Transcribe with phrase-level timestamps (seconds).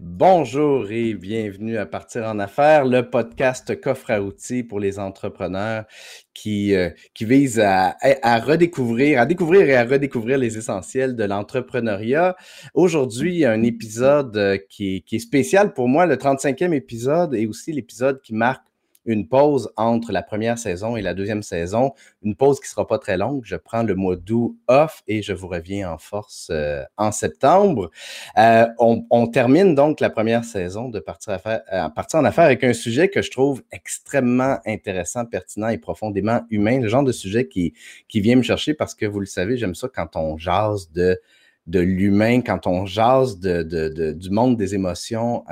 [0.00, 5.86] Bonjour et bienvenue à Partir en affaires, le podcast coffre à outils pour les entrepreneurs
[6.34, 6.90] qui, euh,
[7.20, 7.96] vise à,
[8.38, 12.36] redécouvrir, à découvrir et à redécouvrir les essentiels de l'entrepreneuriat.
[12.74, 17.72] Aujourd'hui, un épisode euh, qui, qui est spécial pour moi, le 35e épisode et aussi
[17.72, 18.67] l'épisode qui marque
[19.08, 22.86] une pause entre la première saison et la deuxième saison, une pause qui ne sera
[22.86, 23.42] pas très longue.
[23.44, 27.90] Je prends le mois d'août off et je vous reviens en force euh, en septembre.
[28.36, 33.08] Euh, on, termine donc la première saison de euh, Partir en affaires avec un sujet
[33.08, 37.72] que je trouve extrêmement intéressant, pertinent et profondément humain, le genre de sujet qui,
[38.08, 41.18] qui vient me chercher parce que vous le savez, j'aime ça quand on jase de
[41.66, 45.44] de l'humain, quand on jase du monde des émotions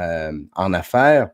[0.55, 1.29] en affaires.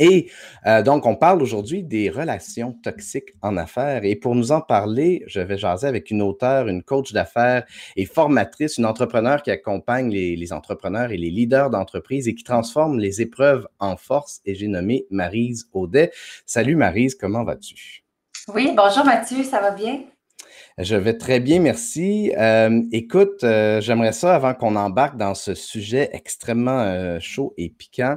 [0.00, 0.30] Et
[0.66, 4.04] euh, donc, on parle aujourd'hui des relations toxiques en affaires.
[4.04, 7.64] Et pour nous en parler, je vais jaser avec une auteure, une coach d'affaires
[7.96, 12.98] et formatrice, une entrepreneur qui accompagne les, entrepreneurs et les leaders d'entreprise et qui transforme
[12.98, 14.40] les épreuves en force.
[14.46, 16.10] Et j'ai nommé Marise Audet.
[16.46, 18.02] Salut Marise, comment vas-tu?
[18.54, 20.00] Oui, bonjour Mathieu, ça va bien?
[20.82, 22.32] Je vais très bien, merci.
[22.38, 27.68] Euh, écoute, euh, j'aimerais ça, avant qu'on embarque dans ce sujet extrêmement euh, chaud et
[27.68, 28.16] piquant,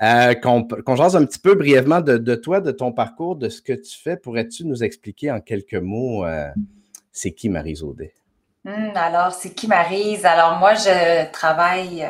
[0.00, 3.98] qu'on jase un petit peu brièvement de, toi, de ton parcours, de ce que tu
[3.98, 4.16] fais.
[4.16, 6.24] Pourrais-tu nous expliquer en quelques mots
[7.12, 8.14] c'est qui Marie Zaudet?
[8.64, 10.26] Hmm, alors, c'est qui Marise?
[10.26, 12.06] Alors, moi, je travaille,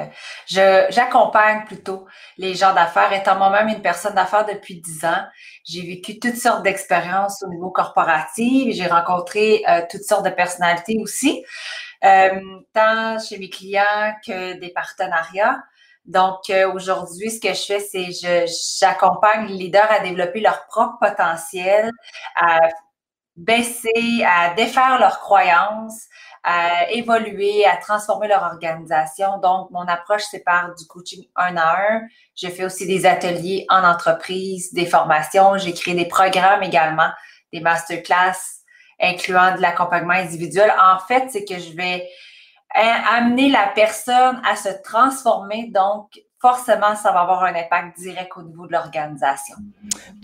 [0.47, 2.07] je, j'accompagne plutôt
[2.39, 3.13] les gens d'affaires.
[3.13, 5.25] Étant moi-même une personne d'affaires depuis dix ans,
[5.65, 8.75] j'ai vécu toutes sortes d'expériences au niveau corporatif.
[8.75, 11.45] J'ai rencontré euh, toutes sortes de personnalités aussi,
[12.05, 12.41] euh,
[12.75, 15.63] tant chez mes clients que des partenariats.
[16.07, 20.67] Donc, euh, aujourd'hui, ce que je fais, c'est je j'accompagne les leaders à développer leur
[20.67, 21.91] propre potentiel,
[22.37, 22.59] à
[23.37, 26.07] baisser, à défaire leurs croyances,
[26.45, 29.39] à évoluer, à transformer leur organisation.
[29.39, 32.01] Donc, mon approche, c'est par du coaching un à un.
[32.37, 35.59] Je fais aussi des ateliers en entreprise, des formations.
[35.59, 37.11] J'ai créé des programmes également,
[37.53, 38.59] des masterclass
[39.01, 40.73] incluant de l'accompagnement individuel.
[40.81, 42.09] En fait, c'est que je vais
[42.75, 45.71] amener la personne à se transformer.
[45.73, 49.57] Donc, forcément, ça va avoir un impact direct au niveau de l'organisation.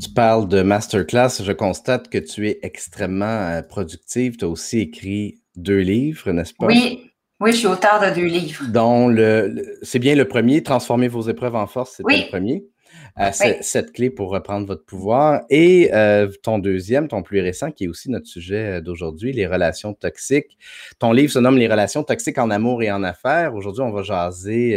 [0.01, 1.43] Tu parles de masterclass.
[1.43, 4.37] Je constate que tu es extrêmement euh, productive.
[4.37, 6.67] Tu as aussi écrit deux livres, n'est-ce pas?
[6.67, 7.11] Oui.
[7.41, 8.65] Oui, je suis auteur de deux livres.
[8.69, 12.65] Dont le, c'est bien le premier, Transformer vos épreuves en force, c'est le premier.
[13.21, 15.43] Euh, cette clé pour reprendre votre pouvoir.
[15.51, 19.47] Et euh, ton deuxième, ton plus récent, qui est aussi notre sujet euh, d'aujourd'hui, les
[19.47, 20.59] relations toxiques.
[20.99, 23.55] Ton livre se nomme Les relations toxiques en amour et en affaires.
[23.55, 24.77] Aujourd'hui, on va jaser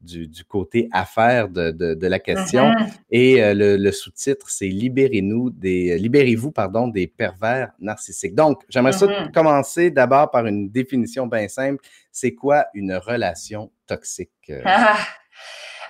[0.00, 2.70] du, côté affaires de, la question.
[2.70, 2.90] Mm-hmm.
[3.10, 8.34] Et euh, le, sous-titre, c'est Libérez-nous des libérez-vous pardon des pervers narcissiques.
[8.34, 9.32] Donc, j'aimerais mm-hmm.
[9.32, 11.84] commencer d'abord par une définition bien simple.
[12.10, 14.52] C'est quoi une relation toxique?
[14.64, 14.96] Ah!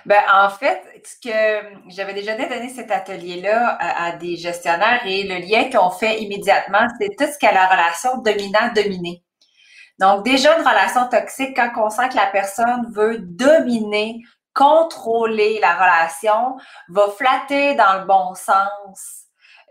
[0.05, 5.35] Ben, en fait, ce que j'avais déjà donné cet atelier-là à, des gestionnaires et le
[5.35, 9.23] lien qu'on fait immédiatement, c'est tout ce qu'est la relation dominant-dominé.
[10.01, 14.19] Donc, déjà, une relation toxique, quand on sent que la personne veut dominer,
[14.51, 16.57] contrôler la relation,
[16.89, 19.21] va flatter dans le bon sens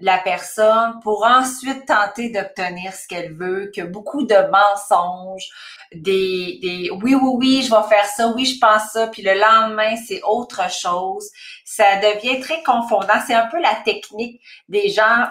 [0.00, 5.46] la personne pour ensuite tenter d'obtenir ce qu'elle veut, que beaucoup de mensonges,
[5.92, 9.34] des, des oui, oui, oui, je vais faire ça, oui, je pense ça, puis le
[9.34, 11.28] lendemain, c'est autre chose.
[11.64, 13.20] Ça devient très confondant.
[13.26, 15.26] C'est un peu la technique des gens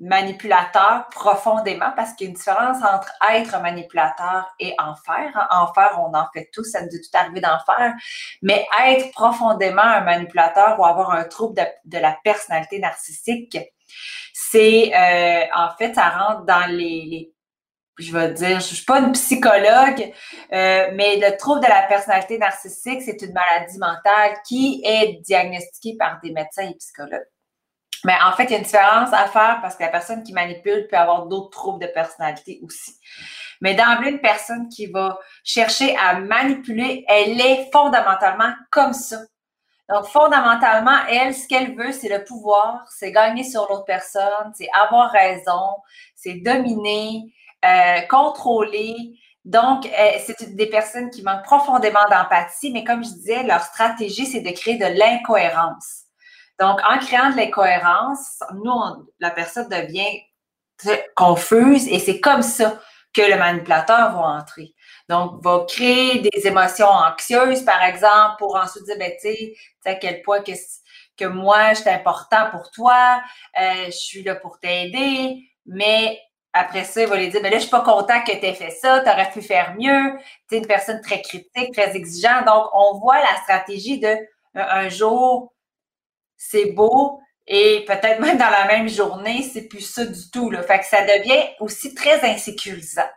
[0.00, 5.46] manipulateur profondément parce qu'il y a une différence entre être manipulateur et en faire.
[5.50, 7.92] En faire, on en fait tous, ça nous est tout arrivé d'en faire.
[8.42, 13.58] Mais être profondément un manipulateur ou avoir un trouble de, la personnalité narcissique,
[14.32, 17.34] c'est euh, en fait, ça rentre dans les,
[17.98, 20.12] je vais dire, je suis pas une psychologue,
[20.52, 25.96] euh, mais le trouble de la personnalité narcissique, c'est une maladie mentale qui est diagnostiquée
[25.98, 27.26] par des médecins et psychologues.
[28.04, 30.32] Mais en fait, il y a une différence à faire parce que la personne qui
[30.32, 32.98] manipule peut avoir d'autres troubles de personnalité aussi.
[33.60, 39.18] Mais d'emblée, une personne qui va chercher à manipuler, elle est fondamentalement comme ça.
[39.90, 44.68] Donc, fondamentalement, elle, ce qu'elle veut, c'est le pouvoir, c'est gagner sur l'autre personne, c'est
[44.72, 45.76] avoir raison,
[46.14, 47.24] c'est dominer,
[47.64, 48.94] euh, contrôler.
[49.44, 54.26] Donc, euh, c'est des personnes qui manquent profondément d'empathie, mais comme je disais, leur stratégie,
[54.26, 56.04] c'est de créer de l'incohérence.
[56.60, 60.20] Donc, en créant de l'incohérence, nous, la personne devient
[61.14, 62.78] confuse et c'est comme ça
[63.12, 64.74] que le manipulateur va entrer.
[65.08, 69.54] Donc, va créer des émotions anxieuses, par exemple, pour ensuite dire, ben, tu sais,
[69.84, 73.20] à quel point que, moi, je suis important pour toi,
[73.60, 76.20] euh, je suis là pour t'aider, mais
[76.52, 78.54] après ça, il va lui dire, mais là, je suis pas content que tu aies
[78.54, 80.18] fait ça, tu aurais pu faire mieux.
[80.48, 82.46] Tu es une personne très critique, très exigeante.
[82.46, 84.16] Donc, on voit la stratégie de
[84.54, 85.52] un jour,
[86.42, 90.50] c'est beau, et peut-être même dans la même journée, c'est plus ça du tout.
[90.50, 90.62] Là.
[90.62, 93.08] Fait que ça devient aussi très insécurisant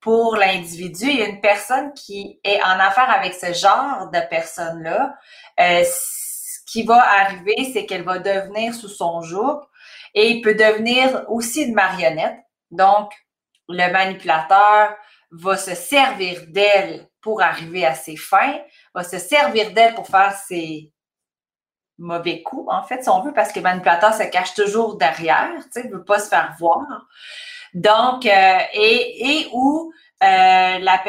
[0.00, 1.06] pour l'individu.
[1.08, 5.16] Il y a une personne qui est en affaire avec ce genre de personne-là.
[5.58, 9.60] Euh, ce qui va arriver, c'est qu'elle va devenir sous son joug
[10.14, 12.36] et il peut devenir aussi une marionnette.
[12.70, 13.10] Donc,
[13.68, 14.94] le manipulateur
[15.30, 18.60] va se servir d'elle pour arriver à ses fins,
[18.94, 20.92] va se servir d'elle pour faire ses
[21.98, 25.50] mauvais coups, en fait, si on veut, parce que le manipulateur se cache toujours derrière,
[25.72, 26.82] tu sais, ne veut pas se faire voir.
[27.74, 29.92] Donc, euh, et, et où,
[30.22, 31.04] euh, la,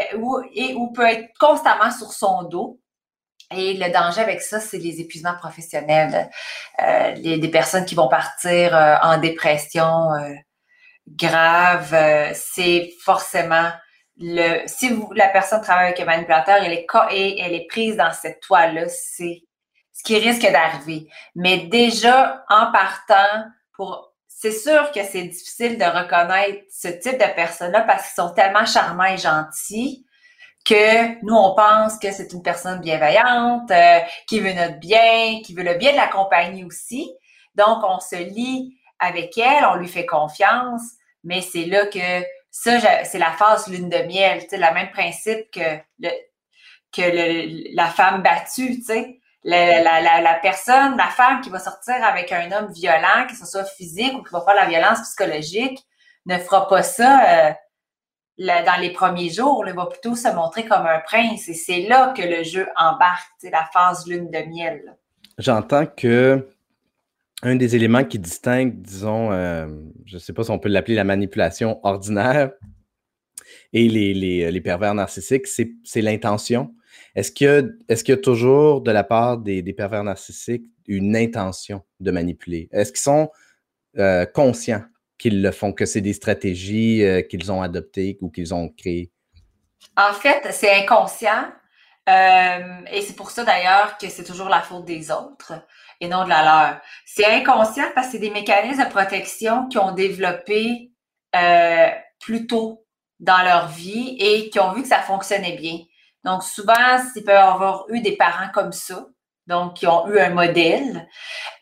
[0.54, 2.80] et peut être constamment sur son dos.
[3.56, 6.30] Et le danger avec ça, c'est les épuisements professionnels,
[6.82, 8.74] euh, les, des personnes qui vont partir
[9.04, 10.10] en dépression
[11.08, 11.96] grave.
[12.34, 13.70] c'est forcément
[14.18, 14.68] le.
[14.68, 16.88] Si vous, la personne travaille avec un manipulateur, elle est,
[17.40, 19.44] elle est prise dans cette toile-là, c'est
[19.96, 21.08] ce qui risque d'arriver.
[21.36, 27.36] Mais déjà, en partant, pour c'est sûr que c'est difficile de reconnaître ce type de
[27.36, 30.06] personnes-là parce qu'ils sont tellement charmants et gentils
[30.66, 35.54] que nous, on pense que c'est une personne bienveillante, euh, qui veut notre bien, qui
[35.54, 37.10] veut le bien de la compagnie aussi.
[37.54, 40.82] Donc, on se lie avec elle, on lui fait confiance,
[41.24, 44.90] mais c'est là que ça, c'est la phase lune de miel, tu sais, le même
[44.92, 46.10] principe que, le,
[46.92, 52.32] que le, la femme battue, tu sais la, personne, la femme qui va sortir avec
[52.32, 55.80] un homme violent, que ce soit physique ou qui va faire la violence psychologique,
[56.26, 57.52] ne fera pas ça euh,
[58.40, 59.64] dans les premiers jours.
[59.68, 61.48] Elle va plutôt se montrer comme un prince.
[61.48, 64.96] Et c'est là que le jeu embarque, la phase lune de miel.
[65.38, 66.48] J'entends que
[67.44, 69.68] un des éléments qui distingue, disons, euh,
[70.06, 72.52] je ne sais pas si on peut l'appeler la manipulation ordinaire
[73.74, 76.74] et les, les pervers narcissiques, c'est l'intention.
[77.16, 82.68] Est-ce qu'il y, a toujours de la part des, pervers narcissiques une intention de manipuler?
[82.74, 83.32] Est-ce qu'ils sont
[83.98, 84.84] euh, conscients
[85.18, 89.12] qu'ils le font, que c'est des stratégies euh, qu'ils ont adoptées ou qu'ils ont créées?
[89.96, 91.52] En fait, c'est inconscient.
[92.10, 95.54] Euh, et c'est pour ça d'ailleurs que c'est toujours la faute des autres
[96.02, 96.82] et non de la leur.
[97.06, 100.92] C'est inconscient parce que c'est des mécanismes de protection qui ont développé
[102.20, 102.86] plus tôt
[103.20, 105.80] dans leur vie et qui ont vu que ça fonctionnait bien.
[106.26, 106.74] Donc, souvent,
[107.16, 109.06] ils peuvent avoir eu des parents comme ça,
[109.46, 111.08] donc qui ont eu un modèle,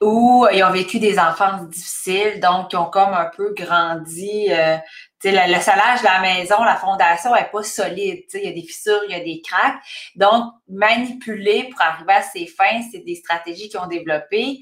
[0.02, 4.48] ou ils ont vécu des enfances difficiles, donc qui ont comme un peu grandi.
[4.50, 4.78] Euh,
[5.26, 8.24] le, le salage de la maison, la fondation n'est pas solide.
[8.34, 9.82] Il y a des fissures, il y a des craques.
[10.16, 14.60] Donc, manipuler pour arriver à ses fins, c'est des stratégies qu'ils ont développées.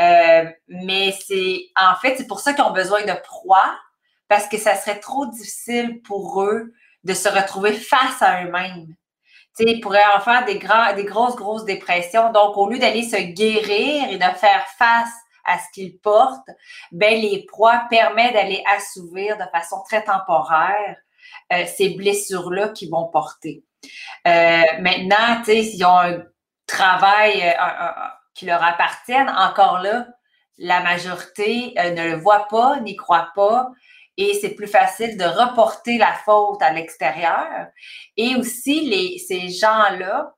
[0.00, 3.78] Euh, mais c'est en fait, c'est pour ça qu'ils ont besoin de proie,
[4.26, 6.72] parce que ça serait trop difficile pour eux
[7.04, 8.96] de se retrouver face à eux-mêmes
[9.58, 10.58] ils pourraient en faire des,
[10.96, 12.32] des grosses, grosses dépressions.
[12.32, 15.12] Donc, au lieu d'aller se guérir et de faire face
[15.44, 16.50] à ce qu'ils portent,
[16.92, 20.96] ben, les proies permettent d'aller assouvir de façon très temporaire
[21.52, 23.64] euh, ces blessures-là qu'ils vont porter.
[24.26, 26.22] Euh, maintenant, s'ils ont un
[26.66, 27.90] travail euh,
[28.34, 30.08] qui leur appartienne, encore là,
[30.58, 33.70] la majorité ne le voit pas, n'y croit pas
[34.16, 37.66] et c'est plus facile de reporter la faute à l'extérieur.
[38.16, 40.34] Et aussi, les, ces gens-là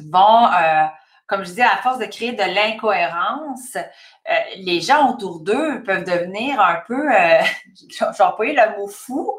[0.00, 0.84] vont, euh,
[1.28, 6.04] comme je disais, à force de créer de l'incohérence, euh, les gens autour d'eux peuvent
[6.04, 7.40] devenir un peu, euh,
[7.88, 9.38] j'ai employé le mot fou,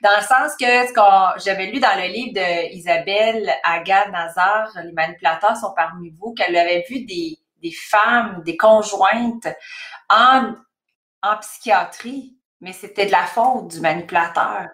[0.00, 4.70] dans le sens que ce qu'on j'avais lu dans le livre de Isabelle Agad Nazar,
[4.84, 9.48] Les manipulateurs sont parmi vous, qu'elle avait vu des, des femmes, des conjointes
[10.08, 10.54] en,
[11.22, 14.68] en psychiatrie mais c'était de la faute du manipulateur.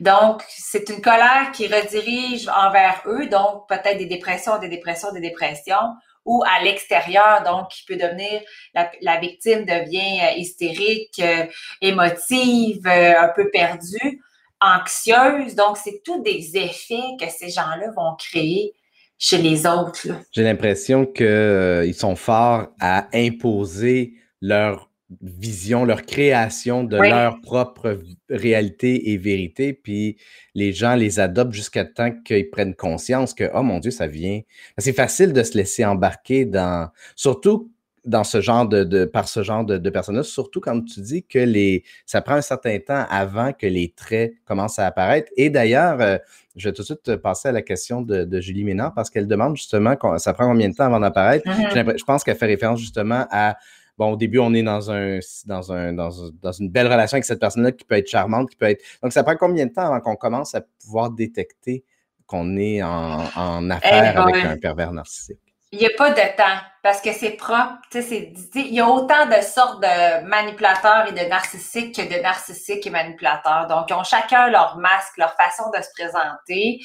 [0.00, 5.20] Donc, c'est une colère qui redirige envers eux, donc peut-être des dépressions, des dépressions, des
[5.20, 8.40] dépressions, ou à l'extérieur, donc qui peut devenir,
[8.74, 11.44] la, victime devient euh, hystérique, euh,
[11.82, 14.22] émotive, euh, un peu perdue,
[14.60, 15.54] anxieuse.
[15.54, 18.72] Donc, c'est tous des effets que ces gens-là vont créer
[19.18, 20.06] chez les autres.
[20.32, 24.88] J'ai l'impression qu'ils sont forts à imposer leur
[25.22, 30.16] vision, leur création de leur propre réalité et vérité, puis
[30.54, 34.40] les gens les adoptent jusqu'à temps qu'ils prennent conscience que, oh mon Dieu, ça vient.
[34.78, 37.70] C'est facile de se laisser embarquer dans, surtout
[38.04, 41.38] dans ce genre de, par ce genre de, de personnages, surtout quand tu dis que
[41.38, 45.32] les, ça prend un certain temps avant que les traits commencent à apparaître.
[45.36, 46.18] Et d'ailleurs, euh,
[46.56, 49.56] je vais tout de suite passer à la question de, Julie Ménard parce qu'elle demande
[49.56, 51.46] justement, ça prend combien de temps avant d'apparaître?
[51.48, 51.98] Mm-hmm.
[51.98, 53.56] Je pense qu'elle fait référence justement à
[53.98, 57.40] bon, au début, on est dans, un, dans, un, dans, une belle relation avec cette
[57.40, 58.82] personne-là qui peut être charmante, qui peut être.
[59.02, 61.84] Donc, ça prend combien de temps avant qu'on commence à pouvoir détecter
[62.26, 65.38] qu'on est en, en affaire avec un pervers narcissique?
[65.72, 67.80] Il n'y a pas de temps parce que c'est propre.
[67.94, 72.90] Il y a autant de sortes de manipulateurs et de narcissiques que de narcissiques et
[72.90, 73.66] manipulateurs.
[73.68, 76.78] Donc, ils ont chacun leur masque, leur façon de se présenter.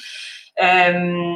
[0.59, 1.35] Euh,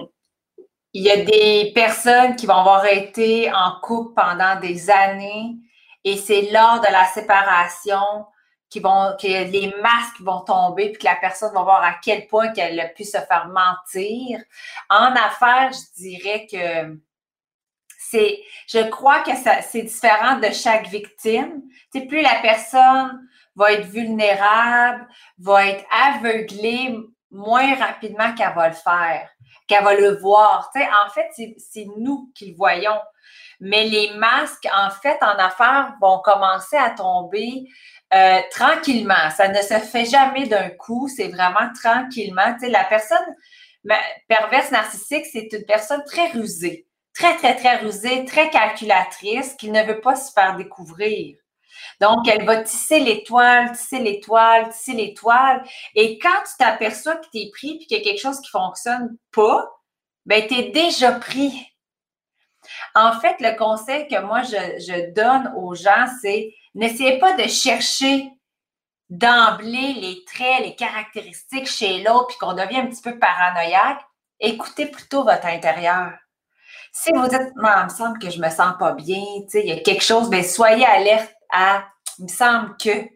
[0.93, 5.55] il y a des personnes qui vont avoir été en couple pendant des années
[6.03, 8.25] et c'est lors de la séparation
[8.79, 12.51] vont, que les masques vont tomber puis que la personne va voir à quel point
[12.51, 14.39] qu'elle a pu se faire mentir.
[14.89, 16.97] En affaires, je dirais que
[17.99, 19.31] c'est, je crois que
[19.61, 21.61] c'est différent de chaque victime.
[21.91, 25.07] C'est plus la personne va être vulnérable,
[25.39, 26.97] va être aveuglée
[27.31, 29.29] moins rapidement qu'elle va le faire,
[29.67, 30.71] qu'elle va le voir.
[30.75, 32.99] en fait, c'est nous qui le voyons.
[33.59, 37.63] Mais les masques, en fait, en affaires, vont commencer à tomber
[38.13, 39.29] euh, tranquillement.
[39.35, 42.55] Ça ne se fait jamais d'un coup, c'est vraiment tranquillement.
[42.61, 43.35] la personne
[44.27, 49.83] perverse narcissique, c'est une personne très rusée très, très, très rusée, très calculatrice, qui ne
[49.83, 51.37] veut pas se faire découvrir.
[52.01, 55.63] Donc, elle va tisser l'étoile, tisser l'étoile, tisser l'étoile.
[55.95, 58.55] Et quand tu t'aperçois que tu es pris et qu'il y a quelque chose qui
[58.55, 59.69] ne fonctionne pas,
[60.25, 61.67] ben, tu es déjà pris.
[62.95, 68.29] En fait, le conseil que moi, je, donne aux gens, c'est n'essayez pas de chercher
[69.09, 74.01] d'emblée les traits, les caractéristiques chez l'autre, puis qu'on devient un petit peu paranoïaque.
[74.39, 76.13] Écoutez plutôt votre intérieur.
[76.91, 79.79] Si vous dites, il me semble que je me sens pas bien, il y a
[79.79, 81.85] quelque chose, bien, soyez alerte à,
[82.19, 83.07] il me semble que.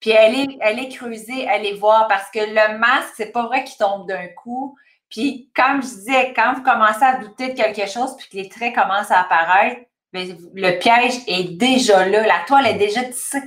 [0.00, 4.08] Puis allez, allez creuser, allez voir, parce que le masque, c'est pas vrai qu'il tombe
[4.08, 4.76] d'un coup.
[5.10, 8.48] Puis, comme je disais, quand vous commencez à douter de quelque chose, puis que les
[8.48, 9.80] traits commencent à apparaître,
[10.12, 13.42] bien, le piège est déjà là, la toile est déjà tissée.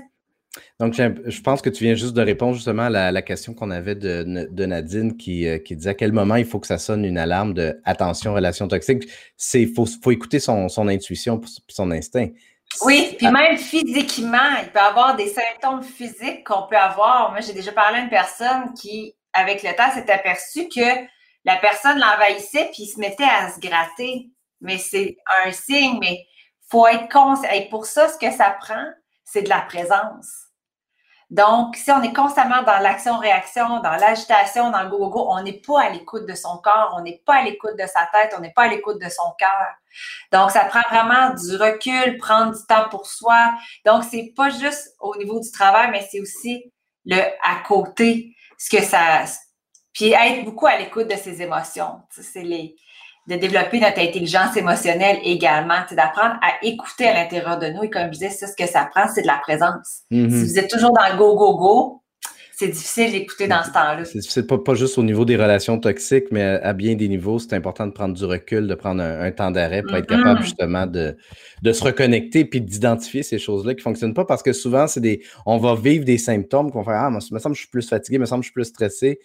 [0.80, 3.96] Donc, je pense que tu viens juste de répondre justement à la, question qu'on avait
[3.96, 7.18] de, Nadine qui, euh, qui, disait à quel moment il faut que ça sonne une
[7.18, 9.10] alarme de attention, relation toxique.
[9.36, 12.30] C'est faut, faut écouter son, intuition son instinct.
[12.82, 17.32] Oui, puis même physiquement, il peut y avoir des symptômes physiques qu'on peut avoir.
[17.32, 21.08] Moi, j'ai déjà parlé à une personne qui, avec le temps, s'est aperçue que
[21.46, 24.30] la personne l'envahissait puis il se mettait à se gratter.
[24.62, 26.26] Mais c'est un signe, mais
[26.70, 27.50] faut être conscient.
[27.52, 28.86] Et pour ça, ce que ça prend,
[29.24, 30.47] c'est de la présence.
[31.30, 35.82] Donc, si on est constamment dans l'action-réaction, dans l'agitation, dans le go-go-go, on n'est pas
[35.82, 38.54] à l'écoute de son corps, on n'est pas à l'écoute de sa tête, on n'est
[38.54, 39.68] pas à l'écoute de son cœur.
[40.32, 43.54] Donc, ça prend vraiment du recul, prendre du temps pour soi.
[43.86, 46.72] Donc, c'est pas juste au niveau du travail, mais c'est aussi
[47.04, 49.26] le à côté, ce que ça.
[49.92, 52.02] Puis être beaucoup à l'écoute de ses émotions.
[52.12, 52.76] C'est les
[53.28, 57.84] de développer notre intelligence émotionnelle également, c'est d'apprendre à écouter à l'intérieur de nous.
[57.84, 60.04] Et comme je disais, ça, ce que ça prend, c'est de la présence.
[60.12, 60.30] Mm-hmm.
[60.30, 62.04] Si vous êtes toujours dans le go, go, go,
[62.54, 64.04] c'est difficile d'écouter dans ce temps-là.
[64.06, 67.38] C'est difficile, pas, pas, juste au niveau des relations toxiques, mais à, bien des niveaux,
[67.38, 70.44] c'est important de prendre du recul, de prendre un, temps d'arrêt pour être capable mm-hmm.
[70.44, 71.16] justement de,
[71.62, 75.02] de se reconnecter puis d'identifier ces choses-là qui ne fonctionnent pas parce que souvent, c'est
[75.02, 75.22] des.
[75.46, 78.18] On va vivre des symptômes qu'on fait Ah, me semble que je suis plus fatigué,
[78.18, 79.20] me semble que je suis plus stressé.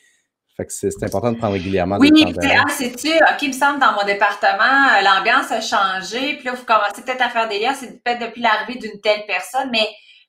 [0.56, 3.52] Fait que c'est important de prendre régulièrement oui, des temps ah, c'est-tu, OK, il me
[3.54, 7.48] semble, dans mon département, euh, l'ambiance a changé, puis là, vous commencez peut-être à faire
[7.48, 9.88] des liens, c'est peut-être depuis l'arrivée d'une telle personne, mais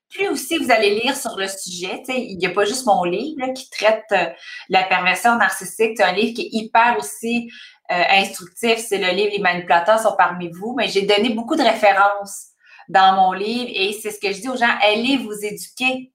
[0.10, 3.52] plus aussi vous allez lire sur le sujet, il n'y a pas juste mon livre
[3.54, 4.28] qui traite euh,
[4.70, 7.50] la perversion narcissique, c'est un livre qui est hyper aussi
[7.92, 11.64] euh, instructif, c'est le livre Les manipulateurs sont parmi vous, mais j'ai donné beaucoup de
[11.64, 12.54] références
[12.88, 13.70] dans mon livre.
[13.74, 16.13] Et c'est ce que je dis aux gens, allez vous éduquer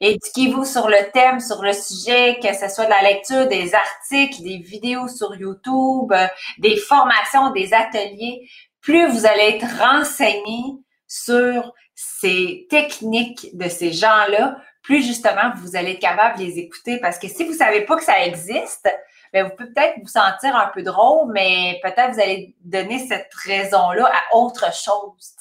[0.00, 4.42] Éduquez-vous sur le thème, sur le sujet, que ce soit de la lecture, des articles,
[4.42, 6.26] des vidéos sur YouTube, euh,
[6.58, 8.48] des formations, des ateliers.
[8.80, 15.92] Plus vous allez être renseigné sur ces techniques de ces gens-là, plus justement vous allez
[15.92, 16.98] être capable de les écouter.
[16.98, 18.88] Parce que si vous ne savez pas que ça existe,
[19.34, 23.30] bien, vous pouvez peut-être vous sentir un peu drôle, mais peut-être vous allez donner cette
[23.44, 25.36] raison-là à autre chose.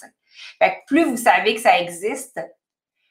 [0.60, 2.42] Fait que plus vous savez que ça existe,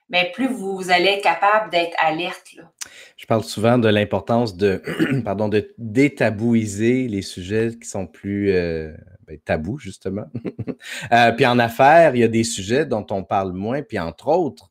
[0.08, 2.54] mais plus vous allez être capable d'être alerte.
[2.56, 2.70] Là.
[3.16, 4.82] Je parle souvent de l'importance de,
[5.24, 8.92] pardon, de détabouiser les sujets qui sont plus euh,
[9.26, 10.26] ben, tabous, justement.
[11.12, 14.28] euh, puis en affaires, il y a des sujets dont on parle moins, puis entre
[14.28, 14.70] autres,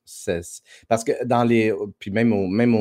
[0.88, 2.76] parce que dans les, puis même, même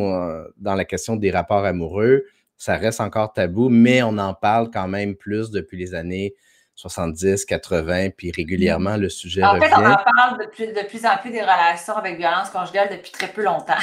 [0.57, 2.25] dans la question des rapports amoureux,
[2.57, 6.35] ça reste encore tabou, mais on en parle quand même plus depuis les années
[6.77, 9.65] 70, 80, puis régulièrement, le sujet en revient.
[9.65, 12.91] fait, on en parle de plus, de plus en plus des relations avec violence conjugale
[12.91, 13.75] depuis très peu longtemps.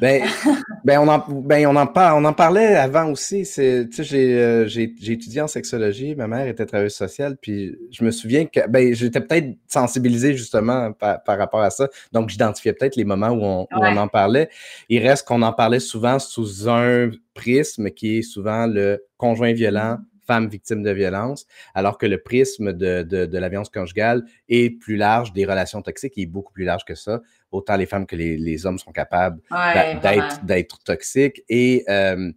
[0.00, 0.24] Ben,
[0.84, 3.44] ben, on en, ben, on en, par, on en parlait avant aussi.
[3.44, 6.14] C'est, tu sais, j'ai, euh, j'ai, j'ai étudié en sexologie.
[6.14, 10.92] Ma mère était travailleuse sociale, puis je me souviens que, ben, j'étais peut-être sensibilisé justement
[10.92, 11.88] par, par, rapport à ça.
[12.12, 14.48] Donc, j'identifiais peut-être les moments où on, où on en parlait.
[14.88, 19.98] Il reste qu'on en parlait souvent sous un prisme qui est souvent le conjoint violent,
[20.26, 24.70] femmes victimes de violence, alors que le prisme de, de, de la violence conjugale est
[24.70, 27.20] plus large, des relations toxiques, il est beaucoup plus large que ça.
[27.50, 29.40] Autant les femmes que les, les hommes sont capables
[30.42, 31.42] d'être toxiques.
[31.48, 32.32] Et euh,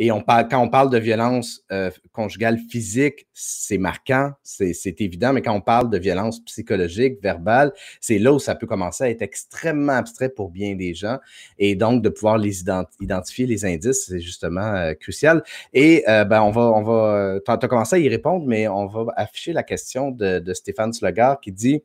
[0.00, 5.32] et on parle, quand on parle de violence euh, conjugale physique, c'est marquant, c'est évident,
[5.32, 9.10] mais quand on parle de violence psychologique, verbale, c'est là où ça peut commencer à
[9.10, 11.18] être extrêmement abstrait pour bien des gens.
[11.58, 12.62] Et donc, de pouvoir les
[13.00, 15.42] identifier, les indices, c'est justement euh, crucial.
[15.72, 18.86] Et euh, ben, on va, on va, tu as, commencé à y répondre, mais on
[18.86, 21.82] va afficher la question de, Stéphane Slogar qui dit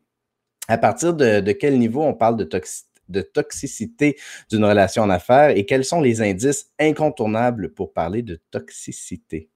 [0.67, 4.17] à partir de, de quel niveau on parle de toxicité de toxicité
[4.50, 9.50] d'une relation en affaires et quels sont les indices incontournables pour parler de toxicité?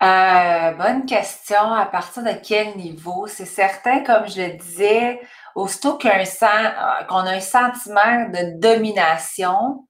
[0.00, 1.72] Euh, bonne question.
[1.72, 3.26] À partir de quel niveau?
[3.26, 5.20] C'est certain, comme je le disais,
[5.56, 9.88] aussitôt qu'on a un sentiment de domination,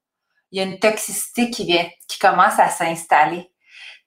[0.51, 3.51] il y a une toxicité qui vient, qui commence à s'installer.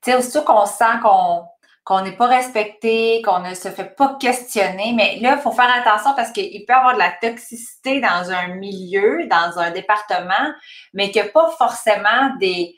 [0.03, 1.45] Tu sais, aussitôt qu'on sent qu'on
[1.85, 4.93] qu'on n'est pas respecté, qu'on ne se fait pas questionner.
[4.95, 8.31] Mais là, il faut faire attention parce qu'il peut y avoir de la toxicité dans
[8.31, 10.53] un milieu, dans un département,
[10.95, 12.77] mais qu'il n'y a pas forcément des,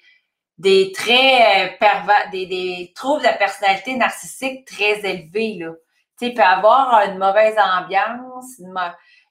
[0.57, 5.59] des traits euh, des, des, troubles de personnalité narcissique très élevés.
[5.59, 5.73] Là.
[6.21, 8.75] Il peut y avoir une mauvaise ambiance, une,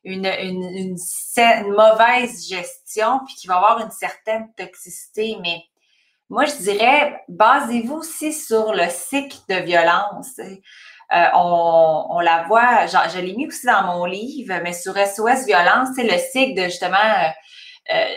[0.03, 0.97] une, une,
[1.37, 5.63] une mauvaise gestion, puis qu'il va y avoir une certaine toxicité, mais
[6.33, 10.39] moi, je dirais, basez-vous aussi sur le cycle de violence.
[10.39, 15.89] Euh, on, la voit, je l'ai mis aussi dans mon livre, mais sur SOS Violence,
[15.95, 18.15] c'est le cycle de justement euh, euh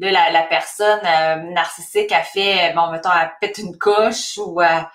[0.00, 4.86] la, personne euh, narcissique a fait, bon, mettons, elle pète une couche ou elle,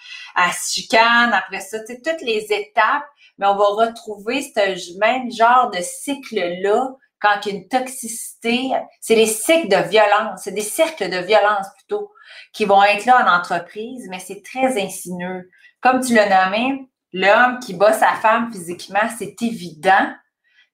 [0.53, 3.05] se chicane, après ça, tu sais, toutes les étapes,
[3.37, 8.71] mais on va retrouver ce même genre de cycle-là quand il y a une toxicité.
[8.99, 12.11] C'est les cycles de violence, c'est des cercles de violence plutôt
[12.51, 15.49] qui vont être là en entreprise, mais c'est très insinueux.
[15.81, 20.13] Comme tu l'as nommé, l'homme qui bat sa femme physiquement, c'est évident.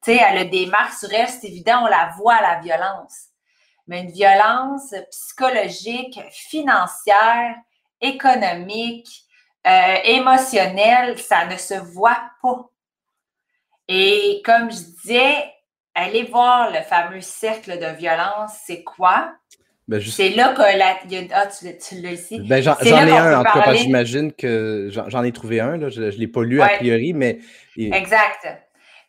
[0.03, 3.27] Tu sais, elle a des marques sur elle, c'est évident, on la voit la violence.
[3.87, 7.55] Mais une violence psychologique, financière,
[8.01, 9.25] économique,
[9.67, 12.69] euh, émotionnelle, ça ne se voit pas.
[13.87, 15.51] Et comme je disais,
[15.95, 19.33] allez voir le fameux cercle de violence, c'est quoi?
[19.87, 20.99] Ben, c'est là que la.
[21.33, 22.39] Ah, tu, tu l'as ici.
[22.41, 25.77] Ben, j'en ai un, en tout cas, j'imagine que j'en ai trouvé un.
[25.77, 27.39] Là, je ne l'ai pas lu a priori, mais.
[27.75, 28.47] Exact.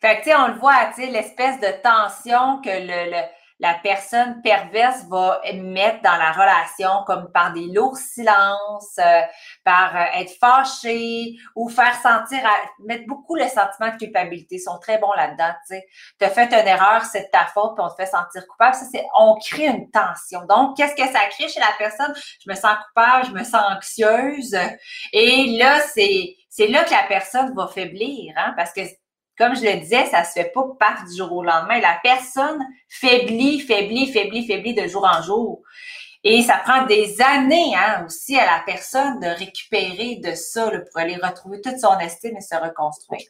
[0.01, 3.21] Fait que, tu sais, on le voit, tu sais, l'espèce de tension que le
[3.61, 9.21] la personne perverse va mettre dans la relation comme par des lourds silences, euh,
[9.63, 12.39] par euh, être fâché ou faire sentir,
[12.79, 14.55] mettre beaucoup le sentiment de culpabilité.
[14.55, 15.79] Ils sont très bons là-dedans, tu.
[16.19, 18.73] Tu as fait une erreur, c'est de ta faute, puis on te fait sentir coupable.
[18.73, 20.41] Ça, c'est, on crée une tension.
[20.49, 22.13] Donc, qu'est-ce que ça crée chez la personne?
[22.43, 24.57] Je me sens coupable, je me sens anxieuse.
[25.13, 28.81] Et là, c'est, c'est là que la personne va faiblir, hein, parce que
[29.37, 31.79] comme je le disais, ça se fait pas paf du jour au lendemain.
[31.79, 35.61] La personne faiblit, faiblit, faiblit, faiblit de jour en jour.
[36.23, 41.01] Et ça prend des années hein, aussi à la personne de récupérer de ça pour
[41.01, 43.25] aller retrouver toute son estime et se reconstruire.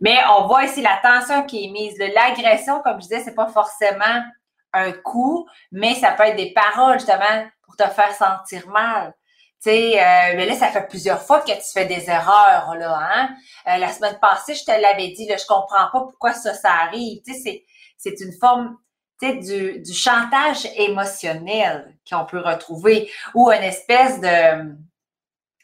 [0.00, 1.98] Mais on voit ici la tension qui est mise.
[1.98, 4.22] L'agression, comme je disais, c'est pas forcément
[4.72, 9.14] un coup, mais ça peut être des paroles justement pour te faire sentir mal.
[9.64, 13.30] Sais, euh, mais là, ça fait plusieurs fois que tu fais des erreurs, là, hein?
[13.66, 16.70] Euh, la semaine passée, je te l'avais dit, là, je comprends pas pourquoi ça, ça
[16.70, 17.22] arrive.
[17.26, 17.64] Tu sais,
[17.96, 18.76] c'est, une forme,
[19.18, 24.76] tu sais, du, du chantage émotionnel qu'on peut retrouver ou une espèce de,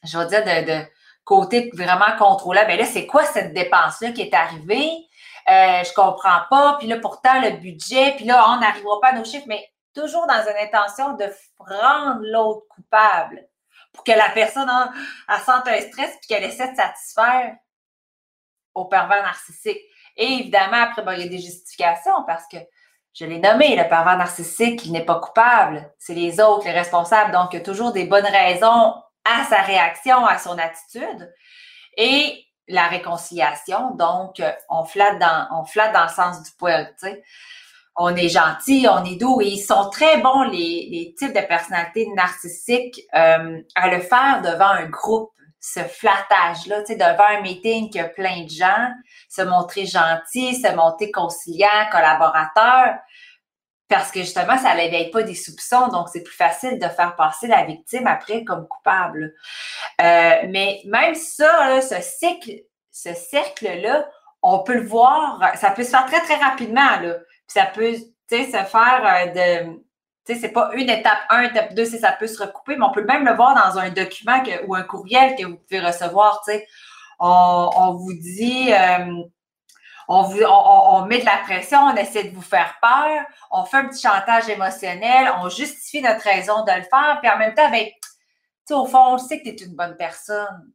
[0.05, 0.87] je veux dire, de, de
[1.23, 2.69] côté vraiment contrôlable.
[2.69, 4.93] Mais là, c'est quoi cette dépense-là qui est arrivée?
[5.51, 6.77] Euh, je comprends pas.
[6.79, 9.63] Puis là, pourtant, le budget, puis là, on n'arrivera pas à nos chiffres, mais
[9.95, 11.27] toujours dans une intention de
[11.59, 13.50] rendre l'autre coupable
[13.93, 17.57] pour que la personne a, sente un stress puis qu'elle essaie de satisfaire
[18.75, 19.81] au pervers narcissique.
[20.17, 22.59] Et évidemment, après, il y a des justifications parce que
[23.13, 25.93] je l'ai nommé, le pervers narcissique, il n'est pas coupable.
[25.99, 27.33] C'est les autres, les responsables.
[27.33, 31.33] Donc, il y a toujours des bonnes raisons à sa réaction, à son attitude.
[31.97, 37.23] Et la réconciliation, donc, on flatte dans, on dans le sens du poil, tu sais
[38.03, 42.09] on est gentil, on est doux et ils sont très bons, les, types de personnalités
[42.15, 47.91] narcissiques, euh, à le faire devant un groupe, ce flattage-là, tu sais, devant un meeting
[47.91, 48.89] qui a plein de gens,
[49.29, 52.95] se montrer gentil, se montrer conciliant, collaborateur.
[53.87, 57.49] parce que justement, ça n'éveille pas des soupçons, donc c'est plus facile de faire passer
[57.49, 59.35] la victime après comme coupable.
[60.01, 64.09] Euh, mais même ça, ce cycle, ce cercle-là,
[64.43, 66.99] on peut le voir, ça peut se faire très, très rapidement.
[67.53, 69.81] Ça peut se faire euh, de.
[70.27, 72.93] Tu sais, c'est pas une étape 1, étape 2, ça peut se recouper, mais on
[72.93, 76.43] peut même le voir dans un document ou un courriel que vous pouvez recevoir.
[76.45, 76.67] Tu sais.
[77.19, 78.73] On, vous dit.
[78.73, 79.23] Euh,
[80.09, 83.77] on, vous, on, met de la pression, on essaie de vous faire peur, on fait
[83.77, 87.71] un petit chantage émotionnel, on justifie notre raison de le faire, puis en même temps,
[87.71, 87.87] ben,
[88.71, 90.73] au fond, on sait que tu es une bonne personne.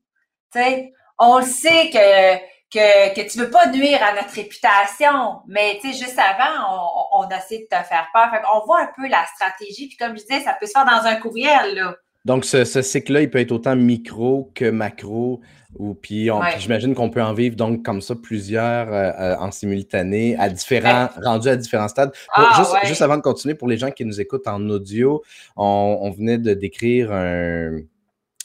[0.53, 5.79] sais, on le sait que, que, que tu veux pas nuire à notre réputation, mais
[5.83, 8.29] juste avant, on, on, a essayé de te faire peur.
[8.53, 11.07] on voit un peu la stratégie, puis comme je disais, ça peut se faire dans
[11.07, 11.75] un courriel.
[11.75, 11.95] Là.
[12.25, 15.41] Donc, ce, ce cycle-là, il peut être autant micro que macro.
[15.77, 20.37] Ou puis, j'imagine qu'on peut en vivre donc comme ça plusieurs euh, euh, en simultané,
[20.37, 22.13] à différents, rendus à différents stades.
[22.33, 25.21] Ah, juste, avant de continuer, pour les gens qui nous écoutent en audio,
[25.57, 27.81] on venait de décrire un,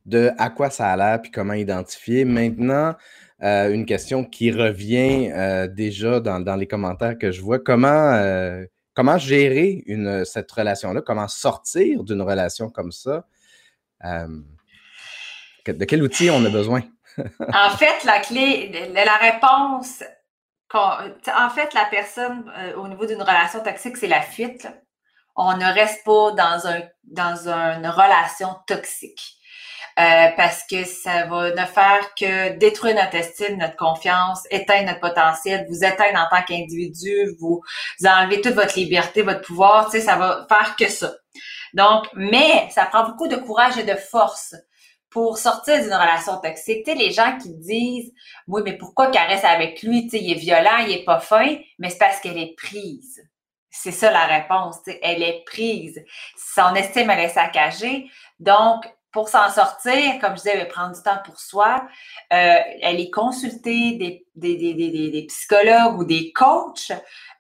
[0.07, 2.25] de à quoi ça a l'air puis comment identifier.
[2.25, 2.95] Maintenant,
[3.43, 7.59] euh, une question qui revient euh, déjà dans, les commentaires que je vois.
[7.59, 8.65] Comment, euh,
[9.19, 9.85] gérer
[10.25, 11.03] cette relation-là?
[11.03, 13.25] Comment sortir d'une relation comme ça?
[15.65, 16.83] de quel outil on a besoin?
[17.19, 20.03] en fait, la clé, la réponse,
[20.75, 24.67] en fait, la personne au niveau d'une relation toxique, c'est la fuite.
[25.37, 29.39] On ne reste pas dans une relation toxique.
[29.99, 35.01] Euh, parce que ça va ne faire que détruire notre estime, notre confiance, éteindre notre
[35.01, 37.61] potentiel, vous éteindre en tant qu'individu, vous,
[38.01, 41.13] vous enlever toute votre liberté, votre pouvoir, tu sais, ça va faire que ça.
[41.75, 44.55] Donc, mais ça prend beaucoup de courage et de force
[45.11, 46.85] pour sortir d'une relation toxique.
[46.87, 48.13] Tu sais, les gens qui disent,
[48.49, 50.05] oui, mais pourquoi caresse avec lui?
[50.05, 53.23] Tu sais, il est violent, il est pas fin, mais c'est parce qu'elle est prise.
[53.71, 54.77] C'est ça la réponse.
[55.03, 56.03] Elle est prise.
[56.37, 58.11] Son estime, elle est saccagée.
[58.39, 61.87] Donc, pour s'en sortir, comme je disais, prendre du temps pour soi.
[62.33, 66.91] Euh, est consulter des, psychologues ou des coachs.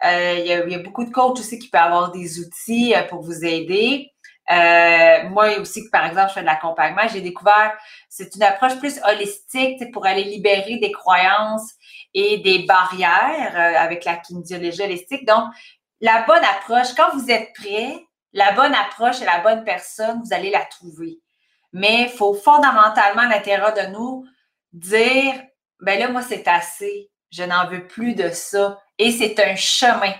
[0.04, 3.22] Euh, il, y a, beaucoup de coachs aussi qui peuvent avoir des outils euh, pour
[3.22, 4.11] vous aider.
[4.50, 7.08] Moi aussi, par exemple, je fais de l'accompagnement.
[7.11, 7.72] J'ai découvert,
[8.11, 11.72] c'est une approche plus holistique pour aller libérer des croyances
[12.12, 15.26] et des barrières avec la kinésiologie holistique.
[15.26, 15.44] Donc,
[16.02, 17.94] la bonne approche, quand vous êtes prêt,
[18.35, 21.18] la bonne approche et la bonne personne, vous allez la trouver.
[21.72, 24.26] Mais il faut fondamentalement à l'intérieur de nous
[24.72, 25.35] dire
[25.82, 27.11] ben là, moi, c'est assez.
[27.30, 28.78] Je n'en veux plus de ça.
[28.98, 30.14] Et c'est un chemin.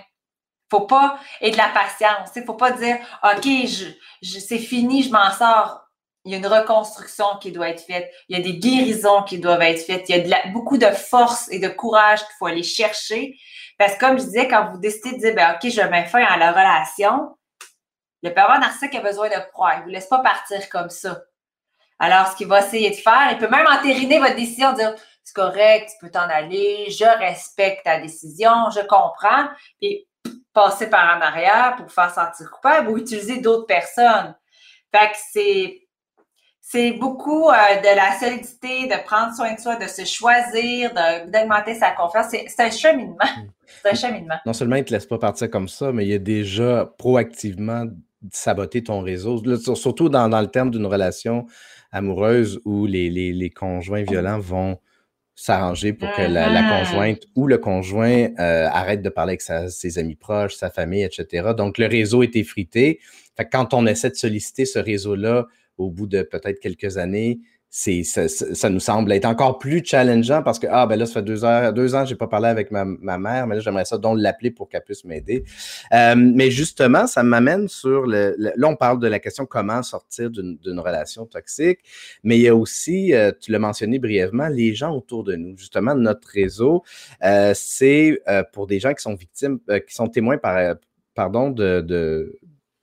[0.71, 2.31] Faut pas, et de la patience.
[2.35, 5.81] Il faut pas dire OK, je, c'est fini, je m'en sors.
[6.25, 8.11] Il y a une reconstruction qui doit être faite.
[8.29, 10.09] Il y a des guérisons qui doivent être faites.
[10.09, 13.37] Il y a beaucoup de force et de courage qu'il faut aller chercher.
[13.79, 16.25] Parce que comme je disais, quand vous décidez de dire, ben, OK, je mets fin
[16.25, 17.37] à la relation,
[18.23, 19.75] le pervers narcissique a besoin de croire.
[19.75, 21.21] Il ne vous laisse pas partir comme ça.
[22.03, 25.37] Alors, ce qu'il va essayer de faire, il peut même entériner votre décision, dire c'est
[25.37, 29.47] correct, tu peux t'en aller, je respecte ta décision, je comprends,
[29.81, 30.09] puis
[30.53, 34.35] passer par en arrière pour faire sentir coupable ou utiliser d'autres personnes.
[34.93, 35.79] Fait que c'est
[36.61, 40.93] c'est beaucoup euh, de la solidité, de prendre soin de soi, de se choisir,
[41.29, 42.27] d'augmenter sa confiance.
[42.31, 43.17] C'est un cheminement.
[43.17, 43.49] Mm.
[43.83, 44.37] C'est un cheminement.
[44.45, 46.93] Non seulement il ne te laisse pas partir comme ça, mais il y a déjà
[46.99, 47.85] proactivement
[48.33, 49.41] saboté ton réseau,
[49.77, 51.47] surtout dans, dans le terme d'une relation
[51.93, 54.79] amoureuse où les, les, conjoints violents vont
[55.35, 56.79] s'arranger pour que la, mm-hmm.
[56.79, 61.51] conjointe ou le conjoint euh, arrête de parler avec ses amis proches, sa famille, etc.
[61.57, 63.01] Donc, le réseau est effrité.
[63.37, 65.47] Fait quand on essaie de solliciter ce réseau-là
[65.79, 67.41] au bout de peut-être quelques années,
[67.75, 71.23] c'est, ça, nous semble être encore plus challengeant parce que, ah, ben là, ça fait
[71.23, 73.97] deux, heures, deux ans je n'ai pas parlé avec ma, mère, mais là, j'aimerais ça
[73.97, 75.45] donc l'appeler pour qu'elle puisse m'aider.
[75.95, 80.29] Euh, mais justement, ça m'amène sur le, Là, on parle de la question comment sortir
[80.31, 81.79] d'une relation toxique,
[82.23, 85.57] mais il y a aussi, euh, tu l'as mentionné brièvement, les gens autour de nous.
[85.57, 86.83] Justement, notre réseau,
[87.25, 88.21] euh, c'est
[88.53, 90.75] pour des gens qui sont victimes, qui sont témoins par,
[91.15, 92.39] pardon, de, de,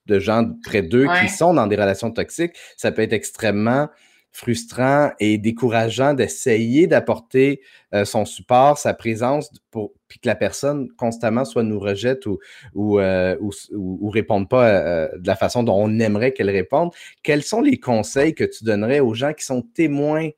[0.07, 2.55] de gens près d'eux qui sont dans des relations toxiques.
[2.75, 3.87] Ça peut être extrêmement
[4.31, 7.61] frustrant et décourageant d'essayer d'apporter
[7.93, 12.39] euh, son support, sa présence, pour, puis que la personne constamment soit nous rejette ou,
[12.73, 13.35] ou, euh,
[13.71, 16.93] ou, réponde pas euh, de la façon dont on aimerait qu'elle réponde.
[17.23, 20.29] Quels sont les conseils que tu donnerais aux gens qui sont témoins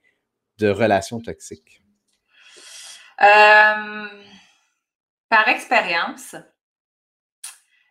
[0.57, 1.79] de relations toxiques?
[5.29, 6.35] par expérience,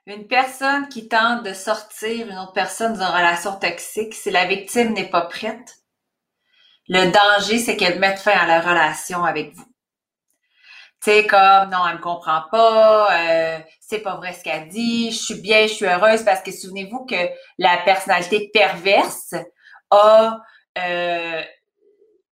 [0.07, 4.93] une personne qui tente de sortir une autre personne d'une relation toxique, si la victime
[4.93, 5.80] n'est pas prête,
[6.91, 9.65] le danger, c'est qu'elle mette fin à la relation avec vous.
[11.01, 15.13] Tu sais, comme, non, elle me comprend pas, euh, c'est pas vrai ce qu'elle dit,
[15.13, 19.35] je suis bien, je suis heureuse, parce que souvenez-vous que la personnalité perverse
[19.93, 20.41] a
[20.79, 21.43] euh,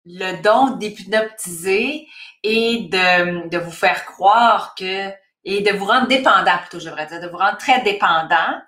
[0.05, 2.07] le don d'hypnotiser
[2.41, 5.11] et de, vous faire croire que
[5.43, 8.61] et de vous rendre dépendant, plutôt, je devrais dire, de vous rendre très dépendant.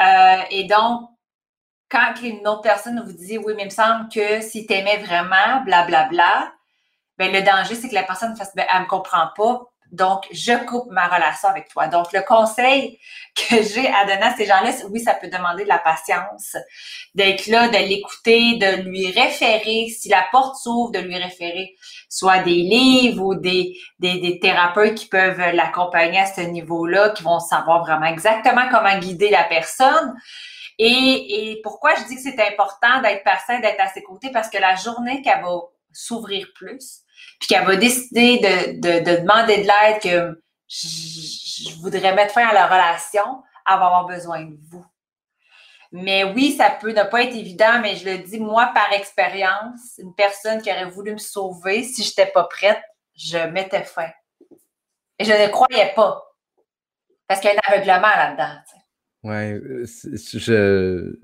[0.00, 1.10] Euh, et donc,
[1.88, 4.98] quand une autre personne vous dit oui, mais il me semble que si tu aimais
[4.98, 6.52] vraiment, blablabla, bla, bla,
[7.18, 9.62] ben, le danger, c'est que la personne fasse ben, elle me comprend pas.
[9.92, 11.86] Donc, je coupe ma relation avec toi.
[11.86, 12.98] Donc, le conseil
[13.36, 16.56] que j'ai à donner à ces gens-là, oui, ça peut demander de la patience,
[17.14, 21.74] d'être là, de l'écouter, de lui référer, si la porte s'ouvre, de lui référer
[22.08, 27.40] soit des livres ou des, des thérapeutes qui peuvent l'accompagner à ce niveau-là, qui vont
[27.40, 30.14] savoir vraiment exactement comment guider la personne.
[30.78, 34.50] Et, et pourquoi je dis que c'est important d'être patient, d'être à ses côtés, parce
[34.50, 35.60] que la journée qu'elle va
[35.92, 37.00] s'ouvrir plus,
[37.40, 42.46] puis qu'elle va décider de, de, de demander de l'aide, que je, voudrais mettre fin
[42.46, 44.84] à la relation, elle va avoir besoin de vous.
[45.92, 49.98] Mais oui, ça peut ne pas être évident, mais je le dis, moi, par expérience,
[49.98, 52.82] une personne qui aurait voulu me sauver, si je n'étais pas prête,
[53.14, 54.10] je mettais fin.
[55.18, 56.22] Et je ne croyais pas.
[57.26, 58.60] Parce qu'il y a un aveuglement là-dedans.
[59.26, 59.84] Oui, euh,
[60.14, 61.16] je,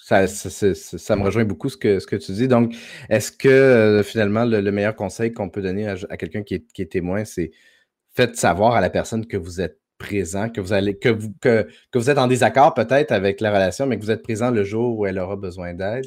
[0.00, 2.48] ça, ça, me rejoint beaucoup ce que, ce que tu dis.
[2.48, 2.74] Donc,
[3.10, 7.26] est-ce que euh, finalement, le, meilleur conseil qu'on peut donner à, quelqu'un qui est, témoin,
[7.26, 7.50] c'est
[8.14, 11.68] faites savoir à la personne que vous êtes présent, que vous allez, que vous, que,
[11.92, 14.98] vous êtes en désaccord peut-être avec la relation, mais que vous êtes présent le jour
[14.98, 16.04] où elle aura besoin d'aide?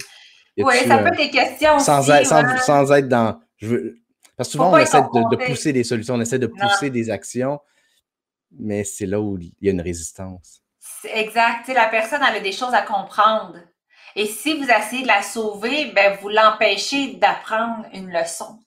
[0.58, 3.40] Oui, ça peut être des questions sans, aussi, être, sans, être dans.
[3.58, 3.96] Je veux,
[4.36, 7.60] parce que souvent, on essaie de, pousser des solutions, on essaie de pousser des actions,
[8.58, 10.65] mais c'est là où il y a une résistance.
[11.06, 11.68] Exact.
[11.68, 13.60] la personne elle a des choses à comprendre.
[14.16, 18.60] Et si vous essayez de la sauver, ben, vous l'empêchez d'apprendre une leçon.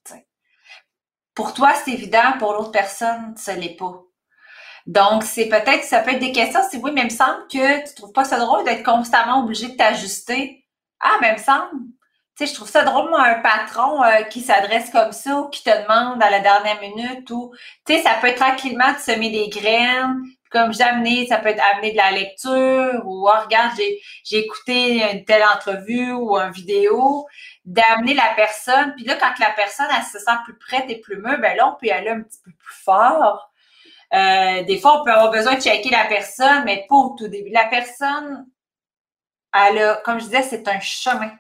[1.35, 4.03] Pour toi, c'est évident, pour l'autre personne, ce n'est pas.
[4.87, 7.87] Donc, c'est peut-être, ça peut être des questions, si oui, mais il me semble que
[7.87, 10.67] tu trouves pas ça drôle d'être constamment obligé de t'ajuster.
[11.01, 11.85] Ah, mais il me semble.
[12.37, 15.49] Tu sais, je trouve ça drôle, moi, un patron euh, qui s'adresse comme ça ou
[15.49, 17.53] qui te demande à la dernière minute ou,
[17.87, 21.49] tu sais, ça peut être tranquillement de semer des graines, comme j'ai amené, ça peut
[21.49, 26.53] être amener de la lecture ou, oh, regarde, j'ai, écouté une telle entrevue ou une
[26.53, 27.27] vidéo,
[27.65, 28.95] d'amener la personne.
[28.97, 31.69] Puis là, quand la personne, elle se sent plus prête et plus mûre, ben là,
[31.69, 33.51] on peut y aller un petit peu plus fort.
[34.15, 37.29] Euh, des fois, on peut avoir besoin de checker la personne, mais pas au tout
[37.29, 37.51] début.
[37.51, 38.47] La personne,
[39.53, 41.31] elle a, comme je disais, c'est un chemin.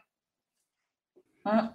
[1.50, 1.70] Hum.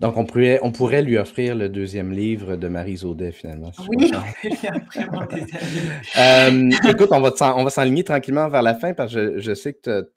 [0.00, 3.72] Donc, on pourrait, on pourrait lui offrir le deuxième livre de Marie Zaudet, finalement.
[3.88, 4.10] Oui,
[6.18, 9.72] euh, écoute, on va, on va s'enligner tranquillement vers la fin parce que je, sais
[9.72, 10.10] que